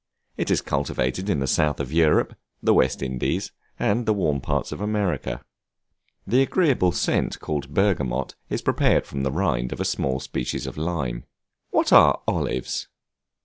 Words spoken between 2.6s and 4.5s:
West Indies, and the warm